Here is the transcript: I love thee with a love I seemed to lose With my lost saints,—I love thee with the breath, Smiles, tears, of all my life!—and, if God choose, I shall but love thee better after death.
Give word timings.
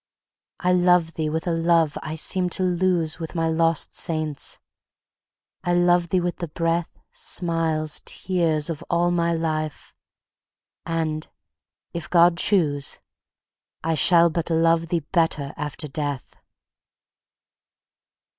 I 0.59 0.73
love 0.73 1.13
thee 1.13 1.29
with 1.29 1.45
a 1.45 1.51
love 1.51 1.95
I 2.01 2.15
seemed 2.15 2.51
to 2.53 2.63
lose 2.63 3.19
With 3.19 3.35
my 3.35 3.47
lost 3.49 3.93
saints,—I 3.93 5.75
love 5.75 6.09
thee 6.09 6.19
with 6.19 6.37
the 6.37 6.47
breath, 6.47 6.97
Smiles, 7.11 8.01
tears, 8.03 8.67
of 8.71 8.83
all 8.89 9.11
my 9.11 9.31
life!—and, 9.35 11.27
if 11.93 12.09
God 12.09 12.37
choose, 12.39 12.99
I 13.83 13.93
shall 13.93 14.31
but 14.31 14.49
love 14.49 14.87
thee 14.87 15.01
better 15.11 15.53
after 15.55 15.87
death. 15.87 16.35